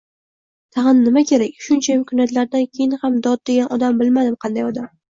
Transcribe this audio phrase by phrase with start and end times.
[0.77, 1.53] Tag‘in nima kerak?
[1.67, 4.95] Shuncha imkoniyatlardan keyin ham dod degan odam, bilmadim, qanday odam